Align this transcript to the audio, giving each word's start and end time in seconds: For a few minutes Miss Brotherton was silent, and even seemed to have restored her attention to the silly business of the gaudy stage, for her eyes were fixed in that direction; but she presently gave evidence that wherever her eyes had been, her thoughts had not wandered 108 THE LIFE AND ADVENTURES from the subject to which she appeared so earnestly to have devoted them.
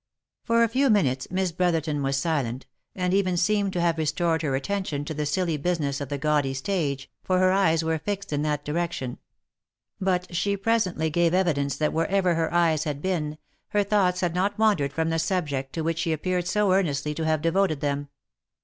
For 0.43 0.63
a 0.63 0.67
few 0.67 0.89
minutes 0.89 1.27
Miss 1.29 1.51
Brotherton 1.51 2.01
was 2.01 2.17
silent, 2.17 2.65
and 2.95 3.13
even 3.13 3.37
seemed 3.37 3.71
to 3.73 3.81
have 3.81 3.99
restored 3.99 4.41
her 4.41 4.55
attention 4.55 5.05
to 5.05 5.13
the 5.13 5.27
silly 5.27 5.57
business 5.57 6.01
of 6.01 6.09
the 6.09 6.17
gaudy 6.17 6.55
stage, 6.55 7.07
for 7.23 7.37
her 7.37 7.51
eyes 7.51 7.83
were 7.83 7.99
fixed 7.99 8.33
in 8.33 8.41
that 8.41 8.65
direction; 8.65 9.19
but 9.99 10.35
she 10.35 10.57
presently 10.57 11.11
gave 11.11 11.35
evidence 11.35 11.77
that 11.77 11.93
wherever 11.93 12.33
her 12.33 12.51
eyes 12.51 12.83
had 12.85 12.99
been, 12.99 13.37
her 13.67 13.83
thoughts 13.83 14.21
had 14.21 14.33
not 14.33 14.57
wandered 14.57 14.89
108 14.93 14.95
THE 14.95 14.95
LIFE 14.95 14.95
AND 14.95 14.95
ADVENTURES 14.95 14.95
from 14.95 15.09
the 15.11 15.35
subject 15.35 15.73
to 15.73 15.81
which 15.83 15.99
she 15.99 16.13
appeared 16.13 16.47
so 16.47 16.73
earnestly 16.73 17.13
to 17.13 17.25
have 17.25 17.43
devoted 17.43 17.81
them. 17.81 18.09